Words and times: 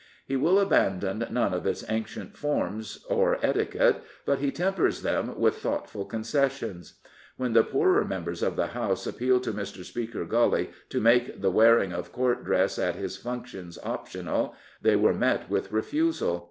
He 0.25 0.35
will 0.35 0.57
abandon 0.59 1.27
none 1.29 1.53
of 1.53 1.67
its 1.67 1.85
ancient 1.87 2.35
forms 2.35 3.05
or 3.07 3.37
etiquette, 3.43 4.01
but 4.25 4.39
he 4.39 4.51
tempers 4.51 5.03
them 5.03 5.37
with 5.39 5.57
thoughtful 5.59 6.05
concessions. 6.05 6.99
When 7.37 7.53
the 7.53 7.63
poorer 7.63 8.03
members 8.03 8.41
of 8.41 8.55
the 8.55 8.65
House 8.73 9.05
appealed 9.05 9.43
to 9.43 9.53
Mr. 9.53 9.85
Speaker 9.85 10.25
Gully 10.25 10.71
to 10.89 10.99
make 10.99 11.39
the 11.41 11.51
wearing 11.51 11.93
of 11.93 12.11
Court 12.11 12.43
dress 12.43 12.79
at 12.79 12.95
his 12.95 13.15
functions 13.15 13.77
optional, 13.83 14.55
they 14.81 14.95
were 14.95 15.13
met 15.13 15.51
with 15.51 15.71
refusal. 15.71 16.39